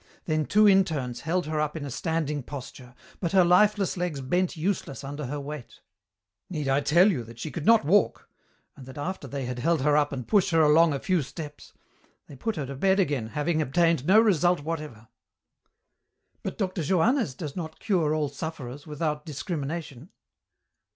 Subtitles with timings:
[0.25, 4.57] Then two interns held her up in a standing posture, but her lifeless legs bent
[4.57, 5.79] useless under her weight.
[6.49, 8.27] Need I tell you that she could not walk,
[8.75, 11.73] and that after they had held her up and pushed her along a few steps,
[12.25, 15.07] they put her to bed again, having obtained no result whatever."
[16.41, 16.81] "But Dr.
[16.81, 20.09] Johannès does not cure all sufferers, without discrimination?"